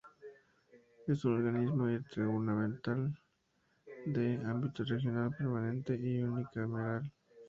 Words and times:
Es 1.05 1.23
un 1.25 1.35
organismo 1.35 1.87
intergubernamental 1.87 3.13
de 4.07 4.37
ámbito 4.47 4.83
regional, 4.83 5.29
permanente 5.37 5.93
y 5.95 6.23
unicameral. 6.23 7.03